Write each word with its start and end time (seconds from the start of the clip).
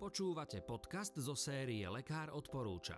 Počúvate 0.00 0.64
podcast 0.64 1.12
zo 1.20 1.36
série 1.36 1.84
Lekár 1.84 2.32
odporúča. 2.32 2.96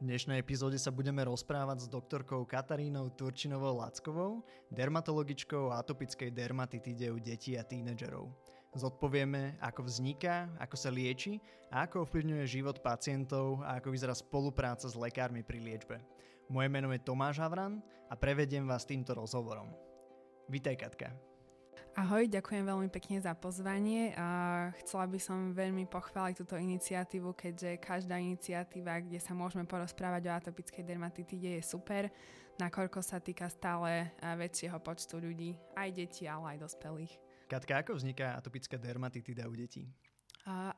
V 0.00 0.08
dnešnej 0.08 0.40
epizóde 0.40 0.80
sa 0.80 0.88
budeme 0.88 1.20
rozprávať 1.20 1.84
s 1.84 1.92
doktorkou 1.92 2.48
Katarínou 2.48 3.12
Turčinovou 3.12 3.76
Lackovou, 3.76 4.40
dermatologičkou 4.72 5.68
atopickej 5.68 6.32
dermatitide 6.32 7.12
u 7.12 7.20
detí 7.20 7.60
a 7.60 7.62
tínedžerov. 7.68 8.32
Zodpovieme, 8.72 9.60
ako 9.60 9.84
vzniká, 9.84 10.48
ako 10.56 10.80
sa 10.80 10.88
lieči 10.88 11.36
a 11.68 11.84
ako 11.84 12.08
ovplyvňuje 12.08 12.44
život 12.48 12.80
pacientov 12.80 13.60
a 13.60 13.76
ako 13.76 13.92
vyzerá 13.92 14.16
spolupráca 14.16 14.88
s 14.88 14.96
lekármi 14.96 15.44
pri 15.44 15.60
liečbe. 15.60 16.00
Moje 16.48 16.72
meno 16.72 16.88
je 16.96 17.04
Tomáš 17.04 17.36
Havran 17.36 17.84
a 18.08 18.16
prevediem 18.16 18.64
vás 18.64 18.88
týmto 18.88 19.12
rozhovorom. 19.12 19.68
Vítaj 20.48 20.88
Katka. 20.88 21.33
Ahoj, 21.94 22.26
ďakujem 22.26 22.66
veľmi 22.66 22.90
pekne 22.90 23.22
za 23.22 23.38
pozvanie 23.38 24.10
a 24.18 24.66
chcela 24.82 25.06
by 25.06 25.14
som 25.22 25.54
veľmi 25.54 25.86
pochváliť 25.86 26.42
túto 26.42 26.58
iniciatívu, 26.58 27.38
keďže 27.38 27.78
každá 27.78 28.18
iniciatíva, 28.18 28.98
kde 28.98 29.22
sa 29.22 29.30
môžeme 29.30 29.62
porozprávať 29.62 30.26
o 30.26 30.34
atopickej 30.34 30.82
dermatitide 30.82 31.54
je 31.54 31.62
super, 31.62 32.10
nakoľko 32.58 32.98
sa 32.98 33.22
týka 33.22 33.46
stále 33.46 34.10
väčšieho 34.18 34.82
počtu 34.82 35.22
ľudí, 35.22 35.54
aj 35.78 35.94
detí, 35.94 36.26
ale 36.26 36.58
aj 36.58 36.66
dospelých. 36.66 37.14
Katka, 37.46 37.86
ako 37.86 37.94
vzniká 37.94 38.42
atopická 38.42 38.74
dermatitida 38.74 39.46
u 39.46 39.54
detí? 39.54 39.86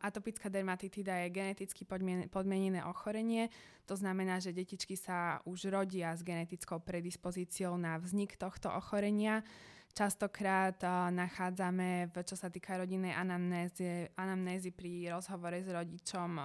Atopická 0.05 0.53
dermatitida 0.53 1.17
je 1.25 1.33
geneticky 1.33 1.89
podmienené 2.29 2.85
ochorenie, 2.85 3.49
to 3.89 3.97
znamená, 3.97 4.37
že 4.37 4.53
detičky 4.53 5.01
sa 5.01 5.41
už 5.49 5.73
rodia 5.73 6.13
s 6.13 6.21
genetickou 6.21 6.77
predispozíciou 6.85 7.81
na 7.81 7.97
vznik 7.97 8.37
tohto 8.37 8.69
ochorenia. 8.69 9.41
Častokrát 9.97 10.77
nachádzame, 11.09 12.13
čo 12.21 12.37
sa 12.37 12.53
týka 12.53 12.77
rodinnej 12.77 13.17
anamnézy, 13.17 14.13
anamnézy 14.13 14.69
pri 14.69 15.09
rozhovore 15.09 15.57
s 15.57 15.73
rodičom, 15.73 16.37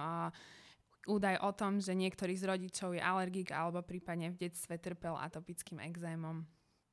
údaj 1.04 1.36
o 1.44 1.52
tom, 1.52 1.76
že 1.76 1.92
niektorý 1.92 2.32
z 2.32 2.48
rodičov 2.48 2.96
je 2.96 3.04
alergik 3.04 3.52
alebo 3.52 3.84
prípadne 3.84 4.32
v 4.32 4.40
detstve 4.48 4.80
trpel 4.80 5.12
atopickým 5.20 5.84
exémom. 5.84 6.48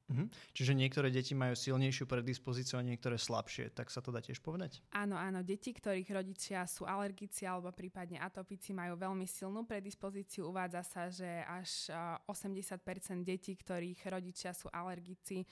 Mhm. 0.09 0.25
Čiže 0.57 0.73
niektoré 0.73 1.13
deti 1.13 1.37
majú 1.37 1.53
silnejšiu 1.53 2.09
predispozíciu 2.09 2.81
a 2.81 2.83
niektoré 2.83 3.21
slabšie, 3.21 3.69
tak 3.71 3.93
sa 3.93 4.01
to 4.01 4.09
dá 4.09 4.19
tiež 4.19 4.41
povedať? 4.41 4.81
Áno, 4.91 5.13
áno. 5.13 5.45
Deti, 5.45 5.69
ktorých 5.69 6.09
rodičia 6.09 6.65
sú 6.65 6.89
alergici 6.89 7.45
alebo 7.45 7.69
prípadne 7.69 8.17
atopici, 8.17 8.73
majú 8.73 8.97
veľmi 8.97 9.29
silnú 9.29 9.63
predispozíciu. 9.69 10.49
Uvádza 10.49 10.81
sa, 10.81 11.03
že 11.13 11.45
až 11.45 11.93
80% 12.25 13.21
detí, 13.21 13.53
ktorých 13.53 14.01
rodičia 14.09 14.51
sú 14.57 14.65
alergici, 14.73 15.45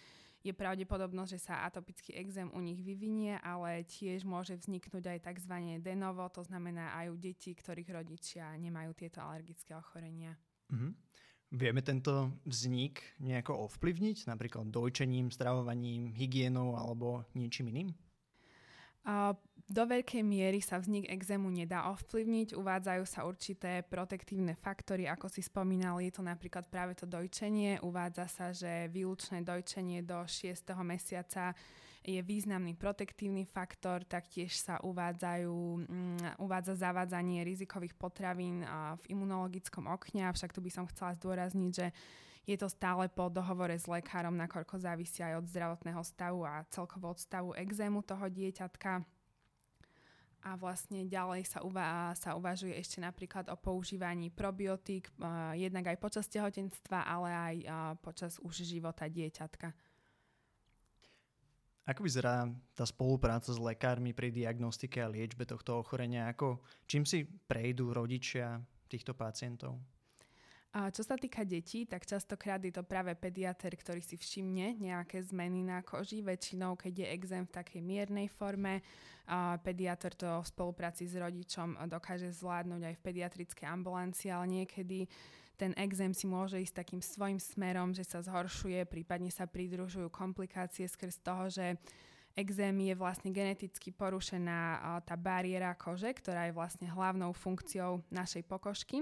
je 0.46 0.54
pravdepodobnosť, 0.54 1.32
že 1.34 1.42
sa 1.44 1.66
atopický 1.68 2.16
exém 2.16 2.48
u 2.54 2.62
nich 2.62 2.80
vyvinie, 2.80 3.36
ale 3.42 3.84
tiež 3.84 4.24
môže 4.24 4.56
vzniknúť 4.56 5.18
aj 5.18 5.20
tzv. 5.34 5.56
denovo, 5.84 6.24
to 6.30 6.46
znamená 6.46 6.94
aj 6.96 7.12
u 7.12 7.18
detí, 7.18 7.52
ktorých 7.52 7.90
rodičia 7.92 8.54
nemajú 8.56 8.96
tieto 8.96 9.20
alergické 9.20 9.76
ochorenia. 9.76 10.38
Mhm. 10.72 10.96
Vieme 11.48 11.80
tento 11.80 12.36
vznik 12.44 13.00
nejako 13.24 13.72
ovplyvniť, 13.72 14.28
napríklad 14.28 14.68
dojčením, 14.68 15.32
stravovaním, 15.32 16.12
hygienou 16.12 16.76
alebo 16.76 17.24
niečím 17.32 17.72
iným? 17.72 17.90
Do 19.68 19.84
veľkej 19.84 20.24
miery 20.24 20.60
sa 20.60 20.80
vznik 20.80 21.08
exému 21.08 21.48
nedá 21.48 21.92
ovplyvniť, 21.92 22.56
uvádzajú 22.56 23.04
sa 23.08 23.24
určité 23.24 23.84
protektívne 23.84 24.56
faktory, 24.60 25.08
ako 25.08 25.28
si 25.32 25.40
spomínal, 25.44 26.04
je 26.04 26.12
to 26.12 26.24
napríklad 26.24 26.68
práve 26.68 26.96
to 26.96 27.08
dojčenie. 27.08 27.80
Uvádza 27.80 28.28
sa, 28.28 28.52
že 28.52 28.92
výlučné 28.92 29.44
dojčenie 29.44 30.04
do 30.04 30.24
6. 30.24 30.72
mesiaca 30.84 31.56
je 32.08 32.24
významný 32.24 32.72
protektívny 32.80 33.44
faktor, 33.44 34.08
taktiež 34.08 34.56
sa 34.56 34.80
uvádzajú, 34.80 35.52
um, 35.52 36.16
uvádza 36.40 36.80
zavádzanie 36.80 37.44
rizikových 37.44 38.00
potravín 38.00 38.64
v 38.64 39.04
imunologickom 39.12 39.92
okne, 39.92 40.24
avšak 40.32 40.56
tu 40.56 40.64
by 40.64 40.72
som 40.72 40.88
chcela 40.88 41.20
zdôrazniť, 41.20 41.72
že 41.76 41.92
je 42.48 42.56
to 42.56 42.72
stále 42.72 43.12
po 43.12 43.28
dohovore 43.28 43.76
s 43.76 43.92
lekárom, 43.92 44.40
nakoľko 44.40 44.80
závisí 44.80 45.20
aj 45.20 45.44
od 45.44 45.52
zdravotného 45.52 46.00
stavu 46.08 46.48
a 46.48 46.64
celkovo 46.72 47.12
od 47.12 47.20
stavu 47.20 47.52
exému 47.60 48.00
toho 48.08 48.32
dieťatka. 48.32 49.04
A 50.48 50.56
vlastne 50.56 51.04
ďalej 51.04 51.44
sa, 51.44 51.60
uva- 51.60 52.16
sa 52.16 52.40
uvažuje 52.40 52.72
ešte 52.72 53.04
napríklad 53.04 53.52
o 53.52 53.60
používaní 53.60 54.32
probiotík, 54.32 55.12
uh, 55.20 55.52
jednak 55.60 55.92
aj 55.92 56.00
počas 56.00 56.32
tehotenstva, 56.32 57.04
ale 57.04 57.30
aj 57.36 57.56
uh, 57.68 57.72
počas 58.00 58.40
už 58.40 58.64
života 58.64 59.12
dieťatka. 59.12 59.76
Ako 61.88 62.04
vyzerá 62.04 62.52
tá 62.76 62.84
spolupráca 62.84 63.48
s 63.48 63.56
lekármi 63.56 64.12
pri 64.12 64.28
diagnostike 64.28 65.00
a 65.00 65.08
liečbe 65.08 65.48
tohto 65.48 65.80
ochorenia? 65.80 66.28
Ako, 66.28 66.60
čím 66.84 67.08
si 67.08 67.24
prejdú 67.24 67.96
rodičia 67.96 68.60
týchto 68.92 69.16
pacientov? 69.16 69.80
A 70.76 70.92
čo 70.92 71.00
sa 71.00 71.16
týka 71.16 71.48
detí, 71.48 71.88
tak 71.88 72.04
častokrát 72.04 72.60
je 72.60 72.76
to 72.76 72.84
práve 72.84 73.16
pediater, 73.16 73.72
ktorý 73.72 74.04
si 74.04 74.20
všimne 74.20 74.76
nejaké 74.84 75.24
zmeny 75.24 75.64
na 75.64 75.80
koži. 75.80 76.20
Väčšinou, 76.20 76.76
keď 76.76 77.08
je 77.08 77.08
exém 77.16 77.44
v 77.48 77.56
takej 77.56 77.82
miernej 77.82 78.28
forme, 78.28 78.84
a 79.28 79.56
pediater 79.60 80.12
to 80.16 80.28
v 80.44 80.48
spolupráci 80.48 81.08
s 81.08 81.16
rodičom 81.16 81.80
dokáže 81.88 82.32
zvládnuť 82.32 82.82
aj 82.84 82.96
v 82.96 83.04
pediatrickej 83.04 83.68
ambulancii, 83.68 84.30
ale 84.32 84.46
niekedy 84.48 85.08
ten 85.58 85.74
exém 85.74 86.14
si 86.14 86.30
môže 86.30 86.62
ísť 86.62 86.86
takým 86.86 87.02
svojim 87.02 87.42
smerom, 87.42 87.92
že 87.92 88.06
sa 88.06 88.22
zhoršuje, 88.22 88.86
prípadne 88.86 89.34
sa 89.34 89.50
pridružujú 89.50 90.08
komplikácie 90.14 90.86
skrz 90.86 91.26
toho, 91.26 91.50
že 91.50 91.76
exém 92.38 92.78
je 92.86 92.94
vlastne 92.94 93.34
geneticky 93.34 93.90
porušená 93.90 94.78
tá 95.02 95.18
bariéra 95.18 95.74
kože, 95.74 96.14
ktorá 96.14 96.46
je 96.46 96.54
vlastne 96.54 96.86
hlavnou 96.86 97.34
funkciou 97.34 98.06
našej 98.14 98.46
pokožky 98.46 99.02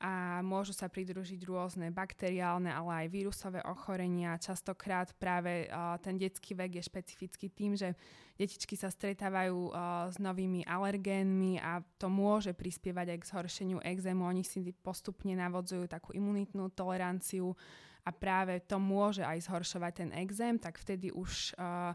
a 0.00 0.40
môžu 0.40 0.72
sa 0.72 0.88
pridružiť 0.88 1.44
rôzne 1.44 1.92
bakteriálne, 1.92 2.72
ale 2.72 3.04
aj 3.04 3.12
vírusové 3.12 3.60
ochorenia. 3.68 4.40
Častokrát 4.40 5.12
práve 5.20 5.68
ten 6.00 6.16
detský 6.16 6.56
vek 6.56 6.80
je 6.80 6.88
špecifický 6.88 7.52
tým, 7.52 7.76
že 7.76 7.92
detičky 8.40 8.80
sa 8.80 8.88
stretávajú 8.88 9.76
s 10.08 10.16
novými 10.16 10.64
alergénmi 10.64 11.60
a 11.60 11.84
to 12.00 12.08
môže 12.08 12.56
prispievať 12.56 13.12
aj 13.12 13.18
k 13.20 13.28
zhoršeniu 13.28 13.78
exému. 13.84 14.24
Oni 14.24 14.40
si 14.40 14.72
postupne 14.72 15.36
navodzujú 15.36 15.84
takú 15.84 16.16
imunitnú 16.16 16.72
toleranciu 16.72 17.52
a 18.00 18.08
práve 18.08 18.64
to 18.64 18.80
môže 18.80 19.20
aj 19.20 19.52
zhoršovať 19.52 19.92
ten 19.92 20.10
exém, 20.16 20.56
tak 20.56 20.80
vtedy 20.80 21.12
už 21.12 21.52
uh, 21.60 21.92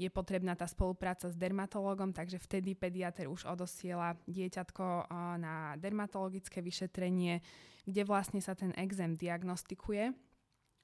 je 0.00 0.08
potrebná 0.08 0.56
tá 0.56 0.64
spolupráca 0.64 1.28
s 1.28 1.36
dermatologom, 1.36 2.16
takže 2.16 2.40
vtedy 2.40 2.72
pediater 2.72 3.28
už 3.28 3.44
odosiela 3.44 4.16
dieťatko 4.24 5.12
na 5.36 5.76
dermatologické 5.76 6.64
vyšetrenie, 6.64 7.44
kde 7.84 8.02
vlastne 8.08 8.40
sa 8.40 8.56
ten 8.56 8.72
exém 8.80 9.12
diagnostikuje. 9.20 10.16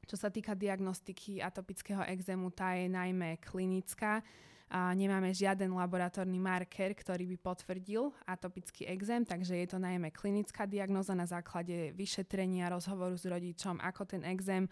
Čo 0.05 0.21
sa 0.21 0.28
týka 0.28 0.53
diagnostiky 0.53 1.41
atopického 1.41 2.05
exému, 2.12 2.53
tá 2.53 2.76
je 2.76 2.93
najmä 2.93 3.41
klinická. 3.41 4.21
A 4.66 4.91
nemáme 4.99 5.31
žiaden 5.31 5.71
laboratórny 5.78 6.43
marker, 6.43 6.91
ktorý 6.91 7.22
by 7.31 7.37
potvrdil 7.38 8.10
atopický 8.26 8.91
exém, 8.91 9.22
takže 9.22 9.55
je 9.62 9.66
to 9.71 9.78
najmä 9.78 10.10
klinická 10.10 10.66
diagnoza 10.66 11.15
na 11.15 11.22
základe 11.22 11.94
vyšetrenia, 11.94 12.66
rozhovoru 12.75 13.15
s 13.15 13.31
rodičom, 13.31 13.78
ako 13.78 14.03
ten 14.05 14.26
exém 14.26 14.66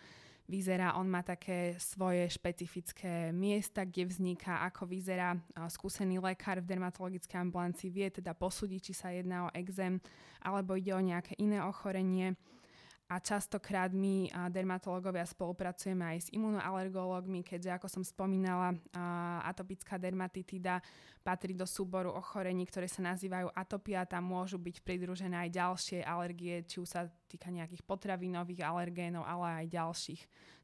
vyzerá. 0.44 0.94
On 1.00 1.09
má 1.09 1.25
také 1.25 1.77
svoje 1.81 2.28
špecifické 2.28 3.32
miesta, 3.32 3.84
kde 3.84 4.09
vzniká, 4.09 4.60
ako 4.69 4.84
vyzerá. 4.84 5.37
Skúsený 5.72 6.21
lekár 6.21 6.60
v 6.60 6.69
dermatologickej 6.69 7.41
ambulancii 7.41 7.88
vie 7.88 8.09
teda 8.12 8.37
posúdiť, 8.37 8.81
či 8.81 8.93
sa 8.93 9.09
jedná 9.09 9.49
o 9.49 9.54
exém 9.56 10.00
alebo 10.44 10.77
ide 10.77 10.93
o 10.93 11.00
nejaké 11.00 11.33
iné 11.41 11.65
ochorenie 11.65 12.37
a 13.04 13.20
častokrát 13.20 13.92
my 13.92 14.32
dermatológovia 14.48 15.28
spolupracujeme 15.28 16.16
aj 16.16 16.19
s 16.25 16.28
imunoalergológmi, 16.32 17.44
keďže 17.44 17.76
ako 17.76 17.87
som 17.87 18.03
spomínala, 18.03 18.72
atopická 19.44 20.00
dermatitida 20.00 20.81
patrí 21.20 21.53
do 21.53 21.69
súboru 21.69 22.12
ochorení, 22.16 22.65
ktoré 22.65 22.88
sa 22.88 23.04
nazývajú 23.04 23.53
atopia. 23.53 24.09
Tam 24.09 24.25
môžu 24.25 24.56
byť 24.56 24.80
pridružené 24.80 25.36
aj 25.36 25.51
ďalšie 25.53 25.98
alergie, 26.01 26.65
či 26.65 26.80
už 26.80 26.89
sa 26.89 27.09
týka 27.28 27.53
nejakých 27.53 27.84
potravinových 27.84 28.65
alergénov, 28.65 29.24
ale 29.28 29.65
aj 29.65 29.66
ďalších. 29.72 30.22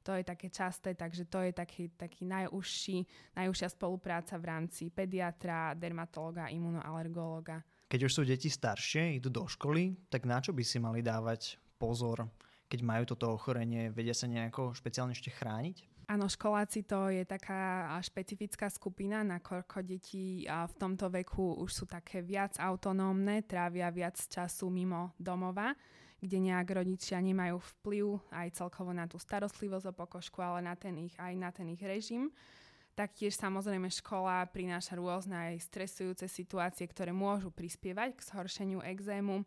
To 0.08 0.16
je 0.16 0.25
také 0.25 0.48
časté, 0.48 0.96
takže 0.96 1.28
to 1.28 1.44
je 1.44 1.52
taký, 1.52 1.93
taký 1.93 2.25
najúžší, 2.25 3.04
najúžšia 3.36 3.69
spolupráca 3.69 4.40
v 4.40 4.48
rámci 4.48 4.88
pediatra, 4.88 5.76
dermatológa, 5.76 6.48
imunoalergológa. 6.48 7.60
Keď 7.93 8.00
už 8.08 8.12
sú 8.12 8.22
deti 8.25 8.48
staršie, 8.48 9.20
idú 9.20 9.28
do 9.28 9.44
školy, 9.44 9.93
tak 10.08 10.25
na 10.25 10.40
čo 10.40 10.56
by 10.56 10.64
si 10.64 10.81
mali 10.81 11.04
dávať 11.04 11.60
pozor, 11.81 12.29
keď 12.69 12.81
majú 12.85 13.09
toto 13.09 13.32
ochorenie, 13.32 13.88
vedia 13.88 14.12
sa 14.12 14.29
nejako 14.29 14.77
špeciálne 14.77 15.17
ešte 15.17 15.32
chrániť? 15.32 15.88
Áno, 16.11 16.27
školáci 16.27 16.82
to 16.85 17.06
je 17.06 17.23
taká 17.23 17.87
špecifická 18.03 18.67
skupina, 18.67 19.23
nakoľko 19.23 19.79
deti 19.87 20.43
v 20.44 20.75
tomto 20.75 21.06
veku 21.06 21.55
už 21.62 21.71
sú 21.71 21.85
také 21.87 22.19
viac 22.19 22.59
autonómne, 22.59 23.47
trávia 23.47 23.88
viac 23.94 24.19
času 24.19 24.75
mimo 24.75 25.15
domova, 25.23 25.71
kde 26.19 26.50
nejak 26.50 26.82
rodičia 26.82 27.23
nemajú 27.23 27.62
vplyv 27.62 28.27
aj 28.35 28.59
celkovo 28.59 28.91
na 28.91 29.06
tú 29.06 29.23
starostlivosť 29.23 29.87
o 29.88 29.94
pokožku, 29.94 30.43
ale 30.43 30.67
na 30.67 30.75
ten 30.75 30.99
ich, 30.99 31.15
aj 31.15 31.32
na 31.38 31.55
ten 31.55 31.71
ich 31.71 31.81
režim. 31.81 32.35
Taktiež 32.99 33.38
samozrejme 33.38 33.87
škola 33.87 34.50
prináša 34.50 34.99
rôzne 34.99 35.55
aj 35.55 35.62
stresujúce 35.62 36.27
situácie, 36.27 36.91
ktoré 36.91 37.15
môžu 37.15 37.55
prispievať 37.55 38.19
k 38.19 38.27
zhoršeniu 38.35 38.82
exému. 38.82 39.47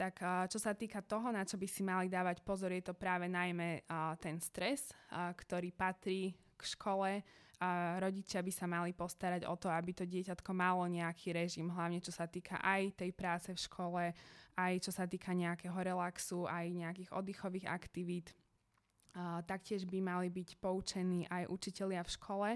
Tak 0.00 0.48
čo 0.48 0.56
sa 0.56 0.72
týka 0.72 1.04
toho, 1.04 1.28
na 1.28 1.44
čo 1.44 1.60
by 1.60 1.68
si 1.68 1.84
mali 1.84 2.08
dávať 2.08 2.40
pozor, 2.40 2.72
je 2.72 2.80
to 2.80 2.96
práve 2.96 3.28
najmä 3.28 3.84
ten 4.16 4.40
stres, 4.40 4.96
ktorý 5.12 5.76
patrí 5.76 6.32
k 6.56 6.62
škole. 6.64 7.20
Rodičia 8.00 8.40
by 8.40 8.48
sa 8.48 8.64
mali 8.64 8.96
postarať 8.96 9.44
o 9.44 9.52
to, 9.60 9.68
aby 9.68 9.92
to 9.92 10.08
dieťatko 10.08 10.56
malo 10.56 10.88
nejaký 10.88 11.36
režim, 11.36 11.68
hlavne 11.68 12.00
čo 12.00 12.16
sa 12.16 12.24
týka 12.24 12.56
aj 12.64 12.96
tej 12.96 13.12
práce 13.12 13.52
v 13.52 13.60
škole, 13.60 14.04
aj 14.56 14.72
čo 14.80 14.88
sa 14.88 15.04
týka 15.04 15.36
nejakého 15.36 15.76
relaxu, 15.76 16.48
aj 16.48 16.64
nejakých 16.72 17.12
oddychových 17.12 17.68
aktivít. 17.68 18.32
Taktiež 19.44 19.84
by 19.84 20.00
mali 20.00 20.32
byť 20.32 20.56
poučení 20.64 21.28
aj 21.28 21.44
učitelia 21.52 22.00
v 22.00 22.14
škole, 22.16 22.48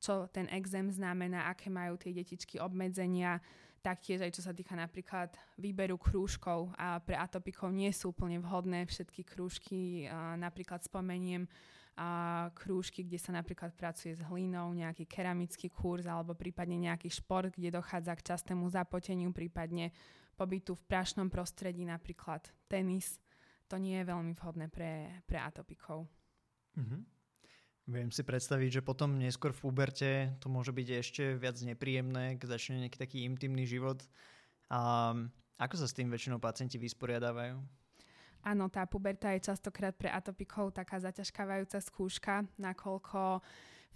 čo 0.00 0.28
ten 0.30 0.46
exém 0.52 0.88
znamená, 0.90 1.48
aké 1.50 1.72
majú 1.72 1.96
tie 1.96 2.12
detičky 2.12 2.60
obmedzenia, 2.60 3.40
taktiež 3.80 4.26
aj 4.26 4.34
čo 4.34 4.42
sa 4.42 4.50
týka 4.50 4.74
napríklad 4.74 5.30
výberu 5.54 5.94
krúžkov 5.94 6.74
a 6.74 6.98
pre 6.98 7.14
atopikov 7.14 7.70
nie 7.70 7.94
sú 7.94 8.10
úplne 8.10 8.42
vhodné 8.42 8.82
všetky 8.82 9.22
krúžky, 9.22 10.10
napríklad 10.40 10.82
spomeniem 10.82 11.46
a 11.96 12.08
krúžky, 12.52 13.06
kde 13.06 13.16
sa 13.16 13.32
napríklad 13.32 13.72
pracuje 13.72 14.12
s 14.12 14.20
hlinou, 14.26 14.74
nejaký 14.76 15.08
keramický 15.08 15.72
kurz 15.72 16.04
alebo 16.04 16.36
prípadne 16.36 16.76
nejaký 16.76 17.08
šport, 17.08 17.56
kde 17.56 17.72
dochádza 17.72 18.12
k 18.18 18.26
častému 18.34 18.68
zapoteniu, 18.68 19.32
prípadne 19.32 19.94
pobytu 20.36 20.76
v 20.76 20.84
prašnom 20.84 21.32
prostredí, 21.32 21.88
napríklad 21.88 22.44
tenis. 22.68 23.16
To 23.72 23.80
nie 23.80 23.96
je 24.02 24.08
veľmi 24.12 24.36
vhodné 24.36 24.68
pre, 24.68 25.24
pre 25.24 25.40
atopikov. 25.40 26.04
Mm-hmm. 26.76 27.00
Viem 27.86 28.10
si 28.10 28.26
predstaviť, 28.26 28.82
že 28.82 28.86
potom 28.86 29.14
neskôr 29.14 29.54
v 29.54 29.62
puberte 29.62 30.34
to 30.42 30.50
môže 30.50 30.74
byť 30.74 30.88
ešte 30.90 31.22
viac 31.38 31.54
nepríjemné, 31.62 32.34
keď 32.34 32.58
začne 32.58 32.82
nejaký 32.82 32.98
taký 32.98 33.18
intimný 33.22 33.62
život. 33.62 34.02
A 34.66 35.14
ako 35.54 35.74
sa 35.78 35.86
s 35.86 35.94
tým 35.94 36.10
väčšinou 36.10 36.42
pacienti 36.42 36.82
vysporiadávajú? 36.82 37.62
Áno, 38.46 38.66
tá 38.70 38.86
puberta 38.90 39.30
je 39.34 39.46
častokrát 39.46 39.94
pre 39.94 40.10
atopikov 40.10 40.74
taká 40.74 40.98
zaťažkávajúca 40.98 41.78
skúška, 41.82 42.46
nakoľko 42.58 43.42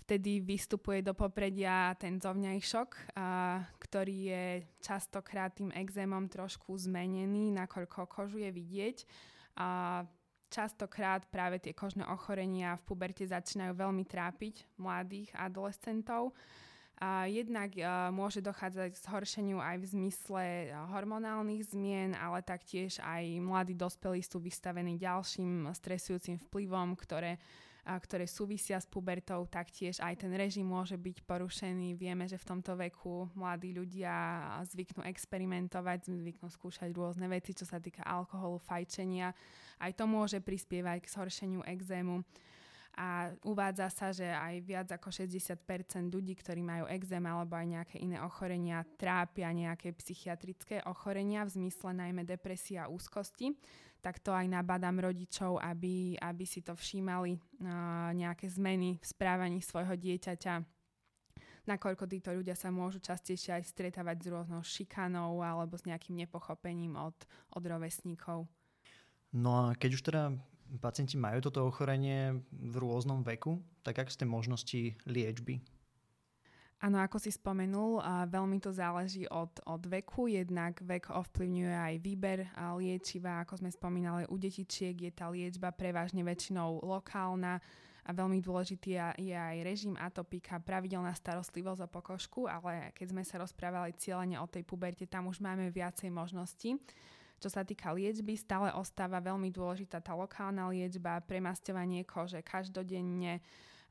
vtedy 0.07 0.43
vystupuje 0.43 1.07
do 1.07 1.15
popredia 1.15 1.95
ten 1.95 2.19
zovňajšok, 2.19 3.15
a, 3.15 3.63
ktorý 3.79 4.17
je 4.27 4.45
častokrát 4.83 5.55
tým 5.55 5.71
exémom 5.71 6.27
trošku 6.27 6.75
zmenený, 6.75 7.55
nakoľko 7.55 8.11
kožu 8.11 8.43
je 8.43 8.51
vidieť. 8.51 8.97
A 9.55 10.03
častokrát 10.50 11.25
práve 11.31 11.62
tie 11.62 11.70
kožné 11.70 12.02
ochorenia 12.11 12.75
v 12.82 12.87
puberte 12.91 13.23
začínajú 13.23 13.73
veľmi 13.79 14.05
trápiť 14.05 14.67
mladých 14.76 15.31
adolescentov. 15.38 16.35
Jednak 17.25 17.73
a, 17.81 18.12
môže 18.12 18.44
dochádzať 18.44 18.93
k 18.93 19.02
zhoršeniu 19.08 19.56
aj 19.56 19.81
v 19.81 19.87
zmysle 19.88 20.44
hormonálnych 20.93 21.73
zmien, 21.73 22.12
ale 22.12 22.44
taktiež 22.44 23.00
aj 23.00 23.41
mladí 23.41 23.73
dospelí 23.73 24.20
sú 24.20 24.37
vystavení 24.37 25.00
ďalším 25.00 25.64
stresujúcim 25.73 26.37
vplyvom, 26.37 26.93
ktoré 27.00 27.41
ktoré 27.85 28.29
súvisia 28.29 28.77
s 28.77 28.87
pubertou, 28.87 29.49
taktiež 29.49 29.99
aj 30.05 30.21
ten 30.21 30.32
režim 30.37 30.69
môže 30.69 30.94
byť 31.00 31.25
porušený. 31.25 31.97
Vieme, 31.97 32.29
že 32.29 32.37
v 32.37 32.49
tomto 32.49 32.77
veku 32.77 33.32
mladí 33.35 33.73
ľudia 33.73 34.44
zvyknú 34.69 35.03
experimentovať, 35.09 36.12
zvyknú 36.12 36.49
skúšať 36.53 36.93
rôzne 36.93 37.27
veci, 37.27 37.56
čo 37.56 37.65
sa 37.65 37.81
týka 37.81 38.05
alkoholu, 38.05 38.61
fajčenia. 38.61 39.32
Aj 39.81 39.93
to 39.97 40.05
môže 40.05 40.38
prispievať 40.44 41.05
k 41.05 41.12
zhoršeniu 41.12 41.65
exému. 41.65 42.21
A 43.00 43.31
uvádza 43.47 43.87
sa, 43.88 44.11
že 44.11 44.27
aj 44.27 44.55
viac 44.67 44.88
ako 44.91 45.09
60% 45.09 45.56
ľudí, 46.11 46.35
ktorí 46.35 46.61
majú 46.61 46.91
exém 46.91 47.23
alebo 47.23 47.55
aj 47.56 47.67
nejaké 47.81 47.97
iné 48.03 48.19
ochorenia, 48.21 48.85
trápia 48.99 49.49
nejaké 49.55 49.94
psychiatrické 49.94 50.82
ochorenia 50.85 51.47
v 51.47 51.55
zmysle 51.55 51.97
najmä 51.97 52.27
depresia 52.27 52.85
a 52.85 52.93
úzkosti 52.93 53.55
tak 54.00 54.19
to 54.25 54.32
aj 54.32 54.49
nabadám 54.49 54.99
rodičov, 54.99 55.61
aby, 55.61 56.17
aby 56.17 56.44
si 56.49 56.64
to 56.64 56.73
všímali 56.73 57.37
nejaké 58.17 58.49
zmeny 58.49 58.97
v 58.97 59.05
správaní 59.05 59.61
svojho 59.61 59.94
dieťaťa 59.94 60.81
nakoľko 61.70 62.05
títo 62.11 62.31
ľudia 62.35 62.58
sa 62.58 62.75
môžu 62.75 62.99
častejšie 62.99 63.61
aj 63.61 63.70
stretávať 63.70 64.26
s 64.26 64.31
rôznou 64.32 64.62
šikanou 64.64 65.38
alebo 65.38 65.79
s 65.79 65.87
nejakým 65.87 66.19
nepochopením 66.19 66.99
od, 66.99 67.14
od 67.55 67.62
rovesníkov. 67.62 68.50
No 69.31 69.70
a 69.70 69.79
keď 69.79 69.91
už 69.94 70.03
teda 70.03 70.23
pacienti 70.82 71.14
majú 71.14 71.38
toto 71.38 71.62
ochorenie 71.62 72.43
v 72.50 72.75
rôznom 72.75 73.23
veku, 73.23 73.62
tak 73.87 74.03
aké 74.03 74.11
sú 74.11 74.26
tie 74.26 74.29
možnosti 74.29 74.81
liečby? 75.06 75.62
Áno, 76.81 76.97
ako 76.97 77.21
si 77.21 77.29
spomenul, 77.29 78.00
veľmi 78.32 78.56
to 78.56 78.73
záleží 78.73 79.29
od, 79.29 79.53
od 79.69 79.85
veku. 79.85 80.32
Jednak 80.32 80.81
vek 80.81 81.12
ovplyvňuje 81.12 81.77
aj 81.77 81.94
výber 82.00 82.49
liečiva. 82.56 83.44
Ako 83.44 83.61
sme 83.61 83.69
spomínali, 83.69 84.25
u 84.32 84.41
detičiek 84.41 84.97
je 84.97 85.12
tá 85.12 85.29
liečba 85.29 85.77
prevažne 85.77 86.25
väčšinou 86.25 86.81
lokálna 86.81 87.61
a 88.00 88.11
veľmi 88.17 88.41
dôležitý 88.41 88.97
je 89.21 89.37
aj 89.37 89.61
režim 89.61 89.93
atopika, 90.00 90.56
pravidelná 90.56 91.12
starostlivosť 91.12 91.85
o 91.85 91.93
pokožku, 91.93 92.49
ale 92.49 92.97
keď 92.97 93.12
sme 93.12 93.23
sa 93.29 93.44
rozprávali 93.44 93.93
cieľene 94.00 94.41
o 94.41 94.49
tej 94.49 94.65
puberte, 94.65 95.05
tam 95.05 95.29
už 95.29 95.44
máme 95.44 95.69
viacej 95.69 96.09
možností. 96.09 96.81
Čo 97.44 97.53
sa 97.53 97.61
týka 97.61 97.93
liečby, 97.93 98.41
stále 98.41 98.73
ostáva 98.73 99.21
veľmi 99.21 99.53
dôležitá 99.53 100.00
tá 100.00 100.17
lokálna 100.17 100.73
liečba, 100.73 101.21
premasťovanie 101.29 102.09
kože 102.09 102.41
každodenne, 102.41 103.44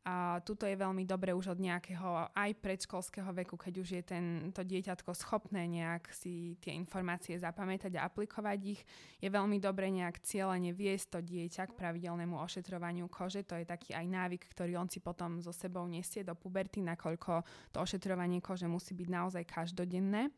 a 0.06 0.40
tuto 0.42 0.64
je 0.64 0.80
veľmi 0.80 1.04
dobre 1.04 1.36
už 1.36 1.54
od 1.54 1.60
nejakého 1.60 2.32
aj 2.32 2.52
predškolského 2.64 3.30
veku, 3.44 3.60
keď 3.60 3.74
už 3.80 3.90
je 4.00 4.04
ten, 4.04 4.26
to 4.56 4.64
dieťatko 4.64 5.12
schopné 5.12 5.68
nejak 5.68 6.10
si 6.16 6.56
tie 6.64 6.72
informácie 6.76 7.36
zapamätať 7.36 8.00
a 8.00 8.08
aplikovať 8.08 8.60
ich. 8.64 8.82
Je 9.20 9.28
veľmi 9.28 9.60
dobre 9.60 9.92
nejak 9.92 10.24
cieľene 10.24 10.72
viesť 10.72 11.18
to 11.18 11.20
dieťa 11.20 11.70
k 11.70 11.78
pravidelnému 11.78 12.40
ošetrovaniu 12.40 13.12
kože. 13.12 13.44
To 13.48 13.60
je 13.60 13.68
taký 13.68 13.92
aj 13.92 14.06
návyk, 14.08 14.44
ktorý 14.56 14.80
on 14.80 14.88
si 14.88 15.04
potom 15.04 15.44
so 15.44 15.52
sebou 15.52 15.84
nesie 15.86 16.24
do 16.24 16.34
puberty, 16.34 16.80
nakoľko 16.80 17.44
to 17.76 17.78
ošetrovanie 17.84 18.40
kože 18.40 18.66
musí 18.72 18.96
byť 18.96 19.08
naozaj 19.12 19.44
každodenné. 19.46 20.32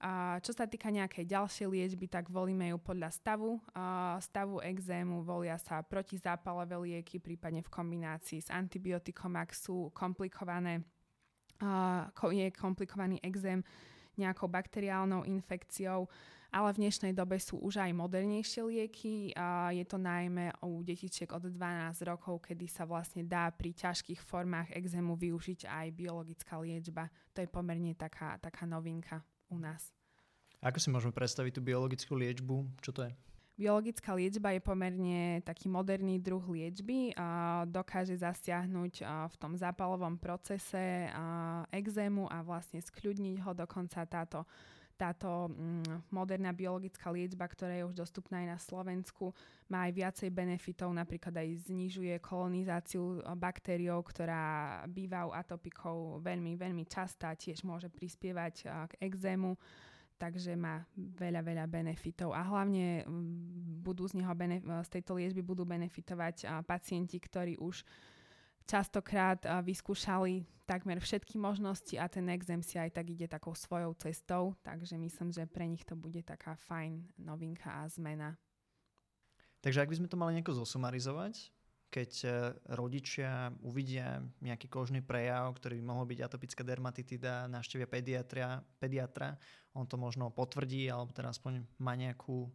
A 0.00 0.40
čo 0.40 0.56
sa 0.56 0.64
týka 0.64 0.88
nejakej 0.88 1.28
ďalšej 1.28 1.68
liečby, 1.68 2.08
tak 2.08 2.32
volíme 2.32 2.72
ju 2.72 2.80
podľa 2.80 3.12
stavu. 3.12 3.60
A 3.76 4.16
stavu 4.24 4.56
exému 4.64 5.20
volia 5.20 5.60
sa 5.60 5.84
protizápalové 5.84 6.72
lieky, 6.80 7.20
prípadne 7.20 7.60
v 7.60 7.68
kombinácii 7.68 8.40
s 8.40 8.48
antibiotikom, 8.48 9.36
ak 9.36 9.52
sú 9.52 9.92
komplikované, 9.92 10.80
je 12.32 12.46
komplikovaný 12.56 13.20
exém 13.20 13.60
nejakou 14.16 14.48
bakteriálnou 14.48 15.28
infekciou, 15.28 16.08
ale 16.48 16.68
v 16.72 16.80
dnešnej 16.88 17.12
dobe 17.12 17.36
sú 17.36 17.60
už 17.60 17.84
aj 17.84 17.92
modernejšie 17.92 18.64
lieky 18.64 19.36
a 19.36 19.68
je 19.76 19.84
to 19.84 20.00
najmä 20.00 20.48
u 20.64 20.80
detičiek 20.80 21.28
od 21.28 21.44
12 21.44 21.56
rokov, 22.08 22.40
kedy 22.40 22.64
sa 22.72 22.88
vlastne 22.88 23.20
dá 23.20 23.52
pri 23.52 23.76
ťažkých 23.76 24.24
formách 24.24 24.72
exému 24.72 25.12
využiť 25.12 25.68
aj 25.68 25.86
biologická 25.92 26.56
liečba. 26.56 27.12
To 27.36 27.44
je 27.44 27.48
pomerne 27.52 27.92
taká, 27.92 28.40
taká 28.40 28.64
novinka 28.64 29.20
u 29.50 29.58
nás. 29.58 29.90
Ako 30.62 30.78
si 30.78 30.88
môžeme 30.88 31.12
predstaviť 31.12 31.58
tú 31.58 31.60
biologickú 31.60 32.14
liečbu? 32.14 32.80
Čo 32.80 32.94
to 32.94 33.04
je? 33.04 33.12
Biologická 33.60 34.16
liečba 34.16 34.56
je 34.56 34.64
pomerne 34.64 35.44
taký 35.44 35.68
moderný 35.68 36.16
druh 36.16 36.40
liečby 36.40 37.12
a 37.12 37.60
dokáže 37.68 38.16
zasiahnuť 38.16 39.04
v 39.04 39.36
tom 39.36 39.52
zápalovom 39.52 40.16
procese 40.16 41.12
exému 41.68 42.24
a 42.32 42.40
vlastne 42.40 42.80
skľudniť 42.80 43.36
ho. 43.44 43.52
Dokonca 43.52 44.08
táto, 44.08 44.48
táto 45.00 45.48
mm, 45.48 46.12
moderná 46.12 46.52
biologická 46.52 47.08
liečba, 47.08 47.48
ktorá 47.48 47.72
je 47.72 47.88
už 47.88 47.96
dostupná 47.96 48.44
aj 48.44 48.48
na 48.52 48.58
Slovensku, 48.60 49.32
má 49.72 49.88
aj 49.88 49.92
viacej 49.96 50.28
benefitov, 50.28 50.92
napríklad 50.92 51.40
aj 51.40 51.72
znižuje 51.72 52.20
kolonizáciu 52.20 53.24
baktériou, 53.40 54.04
ktorá 54.04 54.84
býva 54.84 55.24
u 55.24 55.32
atopikov 55.32 56.20
veľmi, 56.20 56.60
veľmi 56.60 56.84
častá, 56.84 57.32
tiež 57.32 57.64
môže 57.64 57.88
prispievať 57.88 58.68
k 58.68 58.92
exému 59.00 59.56
takže 60.20 60.52
má 60.52 60.84
veľa, 60.92 61.40
veľa 61.40 61.64
benefitov. 61.64 62.36
A 62.36 62.44
hlavne 62.44 63.08
mm, 63.08 63.80
budú 63.80 64.04
z, 64.04 64.20
neho 64.20 64.36
z 64.84 64.88
tejto 64.92 65.16
liečby 65.16 65.40
budú 65.40 65.64
benefitovať 65.64 66.44
pacienti, 66.68 67.16
ktorí 67.16 67.56
už 67.56 67.80
častokrát 68.70 69.42
vyskúšali 69.66 70.46
takmer 70.70 71.02
všetky 71.02 71.34
možnosti 71.34 71.98
a 71.98 72.06
ten 72.06 72.30
exém 72.30 72.62
si 72.62 72.78
aj 72.78 72.94
tak 72.94 73.10
ide 73.10 73.26
takou 73.26 73.58
svojou 73.58 73.90
cestou, 73.98 74.54
takže 74.62 74.94
myslím, 74.94 75.34
že 75.34 75.50
pre 75.50 75.66
nich 75.66 75.82
to 75.82 75.98
bude 75.98 76.22
taká 76.22 76.54
fajn 76.70 77.02
novinka 77.18 77.82
a 77.82 77.90
zmena. 77.90 78.38
Takže 79.58 79.82
ak 79.82 79.90
by 79.90 79.98
sme 79.98 80.08
to 80.08 80.14
mali 80.14 80.38
nejako 80.38 80.62
zosumarizovať, 80.62 81.50
keď 81.90 82.10
e, 82.22 82.28
rodičia 82.78 83.50
uvidia 83.66 84.22
nejaký 84.38 84.70
kožný 84.70 85.02
prejav, 85.02 85.50
ktorý 85.58 85.82
by 85.82 85.84
mohol 85.84 86.06
byť 86.06 86.22
atopická 86.22 86.62
dermatitida, 86.62 87.50
navštevia 87.50 87.90
pediatra, 87.90 88.62
pediatra, 88.78 89.34
on 89.74 89.90
to 89.90 89.98
možno 89.98 90.30
potvrdí, 90.30 90.86
alebo 90.86 91.10
teda 91.10 91.34
aspoň 91.34 91.66
má 91.82 91.98
nejakú 91.98 92.46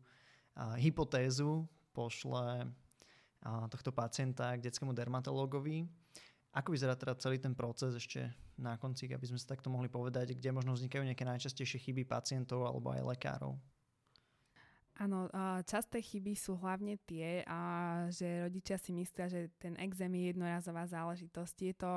a, 0.55 0.79
hypotézu, 0.79 1.67
pošle 1.91 2.63
a, 2.63 3.67
tohto 3.67 3.91
pacienta 3.91 4.55
k 4.55 4.63
detskému 4.65 4.95
dermatológovi. 4.95 5.83
Ako 6.55 6.71
vyzerá 6.71 6.95
teda 6.95 7.19
celý 7.19 7.35
ten 7.35 7.51
proces 7.51 7.91
ešte 7.99 8.31
na 8.55 8.79
konci, 8.79 9.11
aby 9.11 9.27
sme 9.27 9.35
sa 9.35 9.51
takto 9.51 9.67
mohli 9.67 9.91
povedať, 9.91 10.31
kde 10.31 10.55
možno 10.55 10.71
vznikajú 10.71 11.03
nejaké 11.03 11.27
najčastejšie 11.27 11.83
chyby 11.83 12.07
pacientov 12.07 12.63
alebo 12.63 12.95
aj 12.95 13.03
lekárov? 13.03 13.59
Áno, 14.95 15.27
časté 15.67 15.99
chyby 15.99 16.39
sú 16.39 16.55
hlavne 16.55 16.95
tie, 17.03 17.43
že 18.15 18.47
rodičia 18.47 18.79
si 18.79 18.95
myslia, 18.95 19.27
že 19.27 19.51
ten 19.59 19.75
exém 19.83 20.07
je 20.15 20.31
jednorazová 20.31 20.87
záležitosť. 20.87 21.55
Je 21.59 21.75
to 21.75 21.91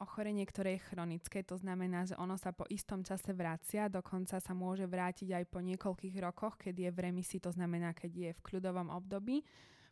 ochorenie, 0.00 0.48
ktoré 0.48 0.80
je 0.80 0.88
chronické, 0.88 1.44
to 1.44 1.60
znamená, 1.60 2.08
že 2.08 2.16
ono 2.16 2.40
sa 2.40 2.56
po 2.56 2.64
istom 2.72 3.04
čase 3.04 3.36
vracia, 3.36 3.92
dokonca 3.92 4.40
sa 4.40 4.52
môže 4.56 4.88
vrátiť 4.88 5.36
aj 5.36 5.44
po 5.52 5.60
niekoľkých 5.60 6.16
rokoch, 6.24 6.56
keď 6.56 6.88
je 6.88 6.90
v 6.92 7.02
remisii, 7.12 7.44
to 7.44 7.52
znamená, 7.52 7.92
keď 7.92 8.12
je 8.12 8.30
v 8.32 8.44
kľudovom 8.44 8.88
období. 8.92 9.44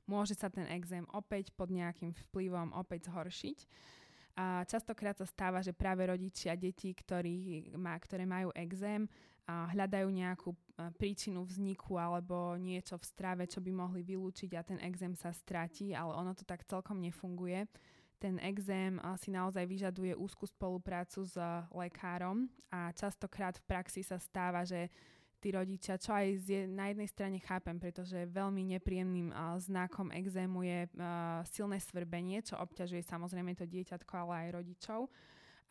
Môže 0.04 0.36
sa 0.36 0.52
ten 0.52 0.68
exém 0.68 1.04
opäť 1.12 1.52
pod 1.56 1.72
nejakým 1.72 2.12
vplyvom 2.28 2.76
opäť 2.76 3.08
zhoršiť. 3.08 3.58
A 4.34 4.66
častokrát 4.66 5.14
sa 5.14 5.24
stáva, 5.24 5.62
že 5.62 5.70
práve 5.70 6.04
rodičia 6.04 6.58
detí, 6.58 6.90
ktorí 6.90 7.70
má, 7.78 7.94
ktoré 7.96 8.26
majú 8.26 8.50
exém, 8.52 9.06
a 9.44 9.68
hľadajú 9.76 10.08
nejakú 10.08 10.56
príčinu 10.96 11.44
vzniku 11.44 12.00
alebo 12.00 12.56
niečo 12.56 12.96
v 12.96 13.04
strave, 13.04 13.44
čo 13.44 13.60
by 13.60 13.76
mohli 13.76 14.00
vylúčiť 14.00 14.56
a 14.56 14.64
ten 14.64 14.80
exém 14.80 15.12
sa 15.12 15.36
stratí, 15.36 15.92
ale 15.92 16.16
ono 16.16 16.32
to 16.32 16.48
tak 16.48 16.64
celkom 16.64 16.96
nefunguje. 16.96 17.68
Ten 18.16 18.40
exém 18.40 18.96
si 19.20 19.28
naozaj 19.28 19.68
vyžaduje 19.68 20.16
úzkú 20.16 20.48
spoluprácu 20.48 21.28
s 21.28 21.36
lekárom 21.76 22.48
a 22.72 22.88
častokrát 22.96 23.60
v 23.60 23.68
praxi 23.68 24.00
sa 24.00 24.16
stáva, 24.16 24.64
že 24.64 24.88
tí 25.44 25.52
rodičia, 25.52 26.00
čo 26.00 26.16
aj 26.16 26.40
z, 26.40 26.64
na 26.72 26.88
jednej 26.88 27.04
strane 27.04 27.36
chápem, 27.44 27.76
pretože 27.76 28.16
veľmi 28.32 28.64
nepríjemným 28.72 29.28
uh, 29.28 29.60
znakom 29.60 30.08
exému 30.08 30.64
je 30.64 30.88
uh, 30.96 31.44
silné 31.44 31.76
svrbenie, 31.84 32.40
čo 32.40 32.56
obťažuje 32.56 33.04
samozrejme 33.04 33.52
to 33.52 33.68
dieťatko, 33.68 34.12
ale 34.16 34.48
aj 34.48 34.64
rodičov 34.64 35.12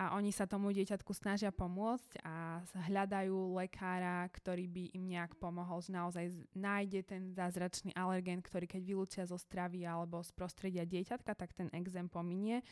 a 0.01 0.17
oni 0.17 0.33
sa 0.33 0.49
tomu 0.49 0.73
dieťatku 0.73 1.13
snažia 1.13 1.53
pomôcť 1.53 2.25
a 2.25 2.65
hľadajú 2.89 3.53
lekára, 3.53 4.25
ktorý 4.33 4.65
by 4.65 4.83
im 4.97 5.03
nejak 5.05 5.37
pomohol, 5.37 5.85
že 5.85 5.93
naozaj 5.93 6.33
nájde 6.57 7.01
ten 7.05 7.21
zázračný 7.29 7.93
alergén, 7.93 8.41
ktorý 8.41 8.65
keď 8.65 8.81
vylúčia 8.81 9.23
zo 9.29 9.37
stravy 9.37 9.85
alebo 9.85 10.17
z 10.25 10.33
prostredia 10.33 10.81
dieťatka, 10.81 11.37
tak 11.37 11.53
ten 11.53 11.69
exém 11.77 12.09
pominie. 12.09 12.65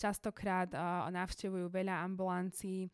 Častokrát 0.00 0.72
uh, 0.72 1.12
navštevujú 1.12 1.68
veľa 1.68 2.00
ambulancií 2.08 2.88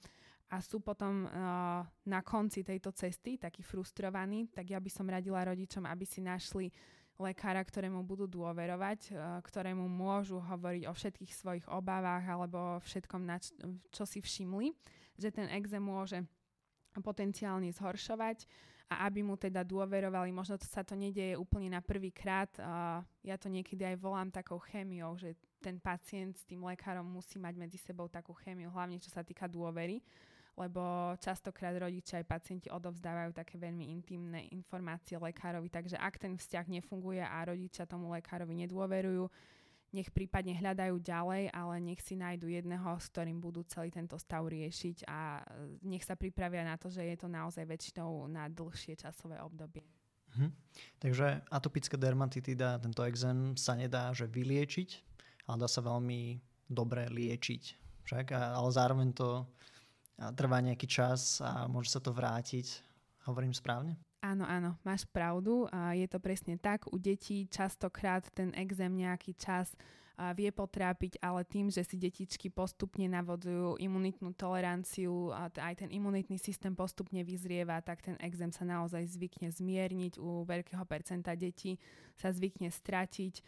a 0.48 0.64
sú 0.64 0.80
potom 0.80 1.28
uh, 1.28 1.84
na 2.08 2.20
konci 2.24 2.64
tejto 2.64 2.88
cesty 2.96 3.36
takí 3.36 3.60
frustrovaní, 3.60 4.48
tak 4.48 4.72
ja 4.72 4.80
by 4.80 4.88
som 4.88 5.04
radila 5.04 5.44
rodičom, 5.44 5.84
aby 5.84 6.08
si 6.08 6.24
našli 6.24 6.72
lekára, 7.18 7.60
ktorému 7.60 8.06
budú 8.06 8.30
dôverovať, 8.30 9.10
e, 9.10 9.42
ktorému 9.42 9.90
môžu 9.90 10.38
hovoriť 10.38 10.86
o 10.86 10.94
všetkých 10.94 11.32
svojich 11.34 11.66
obavách 11.66 12.22
alebo 12.22 12.78
všetkom, 12.86 13.22
na 13.26 13.42
č- 13.42 13.54
čo 13.90 14.06
si 14.06 14.22
všimli, 14.22 14.70
že 15.18 15.34
ten 15.34 15.50
exém 15.50 15.82
môže 15.82 16.22
potenciálne 17.02 17.74
zhoršovať 17.74 18.46
a 18.88 19.10
aby 19.10 19.26
mu 19.26 19.34
teda 19.34 19.66
dôverovali, 19.66 20.30
možno 20.30 20.56
to 20.56 20.64
sa 20.70 20.86
to 20.86 20.94
nedieje 20.94 21.34
úplne 21.36 21.74
na 21.74 21.82
prvý 21.84 22.08
krát, 22.08 22.48
uh, 22.56 23.04
ja 23.20 23.36
to 23.36 23.52
niekedy 23.52 23.84
aj 23.84 24.00
volám 24.00 24.32
takou 24.32 24.56
chémiou, 24.56 25.12
že 25.20 25.36
ten 25.60 25.76
pacient 25.76 26.38
s 26.38 26.46
tým 26.48 26.64
lekárom 26.64 27.04
musí 27.04 27.36
mať 27.36 27.54
medzi 27.58 27.76
sebou 27.76 28.08
takú 28.08 28.32
chémiu, 28.32 28.72
hlavne 28.72 28.96
čo 28.96 29.12
sa 29.12 29.20
týka 29.20 29.44
dôvery, 29.44 30.00
lebo 30.58 31.14
častokrát 31.22 31.78
rodičia 31.78 32.18
aj 32.18 32.26
pacienti 32.26 32.66
odovzdávajú 32.66 33.30
také 33.30 33.54
veľmi 33.54 33.94
intimné 33.94 34.50
informácie 34.50 35.14
lekárovi, 35.14 35.70
takže 35.70 35.94
ak 35.94 36.18
ten 36.18 36.34
vzťah 36.34 36.66
nefunguje 36.66 37.22
a 37.22 37.46
rodičia 37.46 37.86
tomu 37.86 38.10
lekárovi 38.10 38.66
nedôverujú, 38.66 39.30
nech 39.88 40.12
prípadne 40.12 40.52
hľadajú 40.52 41.00
ďalej, 41.00 41.48
ale 41.48 41.74
nech 41.80 42.02
si 42.04 42.12
nájdu 42.12 42.52
jedného, 42.52 43.00
s 43.00 43.08
ktorým 43.08 43.40
budú 43.40 43.64
celý 43.64 43.88
tento 43.88 44.20
stav 44.20 44.44
riešiť 44.44 45.08
a 45.08 45.40
nech 45.80 46.04
sa 46.04 46.12
pripravia 46.12 46.60
na 46.60 46.76
to, 46.76 46.92
že 46.92 47.00
je 47.00 47.16
to 47.16 47.28
naozaj 47.30 47.64
väčšinou 47.64 48.28
na 48.28 48.52
dlhšie 48.52 49.00
časové 49.00 49.40
obdobie. 49.40 49.86
Mhm. 50.36 50.52
Takže 51.00 51.26
atopická 51.48 51.96
dermatitida, 51.96 52.76
tento 52.82 53.00
exém 53.08 53.56
sa 53.56 53.72
nedá 53.72 54.12
že 54.12 54.28
vyliečiť, 54.28 54.90
ale 55.48 55.64
dá 55.64 55.68
sa 55.70 55.80
veľmi 55.80 56.36
dobre 56.68 57.08
liečiť. 57.08 57.62
Však? 58.04 58.32
Ale 58.36 58.68
zároveň 58.72 59.16
to 59.16 59.48
trvá 60.34 60.58
nejaký 60.58 60.86
čas 60.90 61.38
a 61.38 61.70
môže 61.70 61.94
sa 61.94 62.02
to 62.02 62.10
vrátiť. 62.10 62.82
Hovorím 63.24 63.54
správne? 63.54 63.94
Áno, 64.18 64.42
áno, 64.42 64.74
máš 64.82 65.06
pravdu. 65.06 65.70
Je 65.94 66.06
to 66.10 66.18
presne 66.18 66.58
tak. 66.58 66.90
U 66.90 66.98
detí 66.98 67.46
častokrát 67.46 68.26
ten 68.34 68.50
exém 68.58 68.90
nejaký 68.90 69.38
čas 69.38 69.70
vie 70.34 70.50
potrápiť, 70.50 71.22
ale 71.22 71.46
tým, 71.46 71.70
že 71.70 71.86
si 71.86 71.94
detičky 71.94 72.50
postupne 72.50 73.06
navodzujú 73.06 73.78
imunitnú 73.78 74.34
toleranciu 74.34 75.30
a 75.30 75.46
aj 75.48 75.86
ten 75.86 75.90
imunitný 75.94 76.36
systém 76.36 76.74
postupne 76.74 77.22
vyzrieva, 77.22 77.78
tak 77.80 78.02
ten 78.02 78.18
exém 78.18 78.50
sa 78.50 78.66
naozaj 78.66 79.06
zvykne 79.14 79.54
zmierniť. 79.54 80.18
U 80.18 80.42
veľkého 80.42 80.82
percenta 80.84 81.38
detí 81.38 81.78
sa 82.18 82.34
zvykne 82.34 82.68
stratiť 82.68 83.42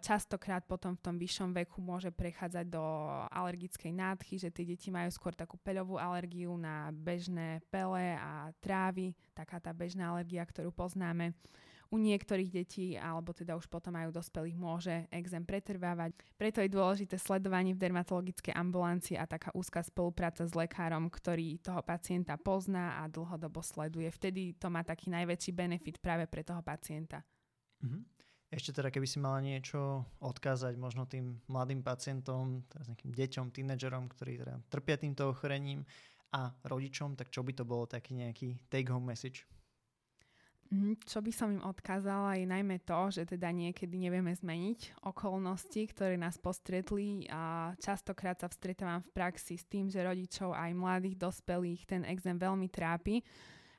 Častokrát 0.00 0.64
potom 0.64 0.96
v 0.96 1.04
tom 1.04 1.20
vyššom 1.20 1.52
veku 1.52 1.84
môže 1.84 2.08
prechádzať 2.08 2.72
do 2.72 2.80
alergickej 3.28 3.92
nádchy, 3.92 4.40
že 4.40 4.48
tie 4.48 4.64
deti 4.64 4.88
majú 4.88 5.12
skôr 5.12 5.36
takú 5.36 5.60
peľovú 5.60 6.00
alergiu 6.00 6.56
na 6.56 6.88
bežné 6.88 7.60
pele 7.68 8.16
a 8.16 8.48
trávy, 8.64 9.12
taká 9.36 9.60
tá 9.60 9.76
bežná 9.76 10.08
alergia, 10.08 10.40
ktorú 10.48 10.72
poznáme. 10.72 11.36
U 11.88 11.96
niektorých 11.96 12.52
detí, 12.52 13.00
alebo 13.00 13.32
teda 13.32 13.56
už 13.56 13.64
potom 13.64 13.96
majú 13.96 14.12
dospelých, 14.12 14.60
môže 14.60 15.08
exém 15.08 15.40
pretrvávať. 15.40 16.12
Preto 16.36 16.60
je 16.60 16.68
dôležité 16.68 17.16
sledovanie 17.16 17.72
v 17.72 17.80
dermatologickej 17.80 18.52
ambulancii 18.52 19.16
a 19.16 19.24
taká 19.24 19.48
úzka 19.56 19.80
spolupráca 19.80 20.44
s 20.44 20.52
lekárom, 20.52 21.08
ktorý 21.08 21.56
toho 21.64 21.80
pacienta 21.80 22.36
pozná 22.36 23.00
a 23.00 23.08
dlhodobo 23.08 23.64
sleduje. 23.64 24.12
Vtedy 24.12 24.52
to 24.60 24.68
má 24.68 24.84
taký 24.84 25.08
najväčší 25.08 25.56
benefit 25.56 25.96
práve 25.96 26.28
pre 26.28 26.44
toho 26.44 26.60
pacienta. 26.60 27.24
Mm-hmm. 27.80 28.02
Ešte 28.48 28.80
teda, 28.80 28.92
keby 28.92 29.08
si 29.08 29.16
mala 29.20 29.40
niečo 29.40 30.04
odkázať 30.24 30.76
možno 30.76 31.08
tým 31.08 31.40
mladým 31.48 31.80
pacientom, 31.80 32.64
teraz 32.68 32.88
nejakým 32.88 33.12
deťom, 33.12 33.46
tínedžerom, 33.48 34.08
ktorí 34.12 34.40
teda 34.40 34.60
trpia 34.68 34.96
týmto 35.00 35.32
ochorením 35.32 35.84
a 36.32 36.52
rodičom, 36.64 37.16
tak 37.16 37.32
čo 37.32 37.40
by 37.44 37.52
to 37.56 37.64
bolo 37.64 37.88
taký 37.88 38.16
nejaký 38.16 38.60
take-home 38.68 39.08
message? 39.08 39.48
Mhm, 40.68 41.00
čo 41.00 41.24
by 41.24 41.32
som 41.32 41.48
im 41.48 41.64
odkázala 41.64 42.36
je 42.36 42.44
najmä 42.44 42.84
to, 42.84 43.08
že 43.08 43.24
teda 43.24 43.48
niekedy 43.48 43.96
nevieme 43.96 44.36
zmeniť 44.36 45.00
okolnosti, 45.00 45.80
ktoré 45.88 46.20
nás 46.20 46.36
postretli 46.36 47.24
a 47.32 47.72
častokrát 47.80 48.36
sa 48.36 48.52
vstretávam 48.52 49.00
v 49.00 49.12
praxi 49.16 49.56
s 49.56 49.64
tým, 49.64 49.88
že 49.88 50.04
rodičov 50.04 50.52
aj 50.52 50.76
mladých 50.76 51.16
dospelých 51.16 51.88
ten 51.88 52.02
exém 52.04 52.36
veľmi 52.36 52.68
trápi 52.68 53.24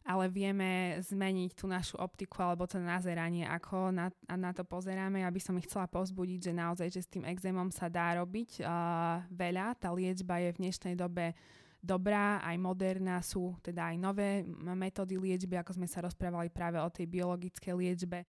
ale 0.10 0.26
vieme 0.26 0.98
zmeniť 1.06 1.52
tú 1.54 1.70
našu 1.70 1.94
optiku 2.02 2.42
alebo 2.42 2.66
to 2.66 2.82
nazeranie, 2.82 3.46
ako 3.46 3.94
na, 3.94 4.10
na 4.26 4.50
to 4.56 4.66
pozeráme. 4.66 5.22
Ja 5.22 5.30
by 5.30 5.38
som 5.38 5.54
ich 5.62 5.70
chcela 5.70 5.86
pozbudiť, 5.86 6.50
že 6.50 6.54
naozaj, 6.58 6.88
že 6.90 7.06
s 7.06 7.12
tým 7.14 7.30
exémom 7.30 7.70
sa 7.70 7.94
dá 7.94 8.18
robiť 8.18 8.66
uh, 8.66 9.22
veľa. 9.30 9.78
Tá 9.78 9.94
liečba 9.94 10.42
je 10.42 10.50
v 10.56 10.62
dnešnej 10.66 10.96
dobe 10.98 11.38
dobrá, 11.80 12.44
aj 12.44 12.56
moderná, 12.60 13.24
sú 13.24 13.56
teda 13.64 13.92
aj 13.92 13.96
nové 13.98 14.44
metódy 14.76 15.16
liečby, 15.16 15.56
ako 15.60 15.80
sme 15.80 15.88
sa 15.88 16.04
rozprávali 16.04 16.52
práve 16.52 16.78
o 16.80 16.90
tej 16.92 17.08
biologickej 17.08 17.74
liečbe. 17.74 18.28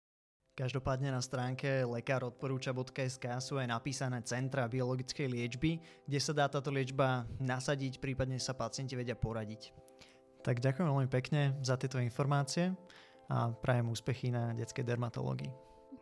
Každopádne 0.58 1.14
na 1.14 1.22
stránke 1.22 1.86
lekárodporúča.sk 1.86 3.26
sú 3.38 3.62
aj 3.62 3.70
napísané 3.70 4.26
centra 4.26 4.66
biologickej 4.66 5.30
liečby, 5.30 5.78
kde 6.10 6.20
sa 6.20 6.34
dá 6.34 6.50
táto 6.50 6.74
liečba 6.74 7.30
nasadiť, 7.38 8.02
prípadne 8.02 8.42
sa 8.42 8.58
pacienti 8.58 8.98
vedia 8.98 9.14
poradiť. 9.14 9.70
Tak 10.42 10.58
ďakujem 10.58 10.90
veľmi 10.90 11.10
pekne 11.14 11.54
za 11.62 11.78
tieto 11.78 12.02
informácie 12.02 12.74
a 13.30 13.54
prajem 13.54 13.86
úspechy 13.94 14.34
na 14.34 14.50
detskej 14.58 14.82
dermatológii. 14.82 15.54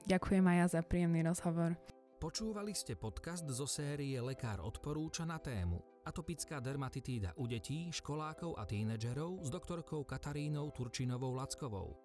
Ďakujem 0.07 0.45
aj 0.47 0.55
ja 0.55 0.67
za 0.79 0.81
príjemný 0.87 1.25
rozhovor. 1.27 1.75
Počúvali 2.15 2.71
ste 2.71 2.95
podcast 2.95 3.43
zo 3.51 3.67
série 3.67 4.15
Lekár 4.23 4.63
odporúča 4.63 5.27
na 5.27 5.35
tému 5.35 5.94
atopická 6.05 6.61
dermatitída 6.61 7.33
u 7.35 7.49
detí, 7.49 7.91
školákov 7.91 8.55
a 8.55 8.63
tínedžerov 8.63 9.41
s 9.41 9.49
doktorkou 9.49 10.05
Katarínou 10.05 10.69
Turčinovou 10.71 11.33
Lackovou. 11.33 11.97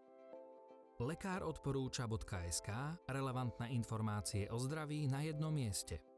Lekár 1.00 1.44
odporúča.sk 1.44 2.68
relevantné 3.08 3.72
informácie 3.72 4.48
o 4.52 4.60
zdraví 4.60 5.08
na 5.08 5.24
jednom 5.24 5.52
mieste. 5.52 6.09